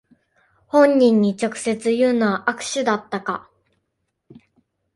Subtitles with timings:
[0.65, 3.47] 本人に直接言うのは悪手だったか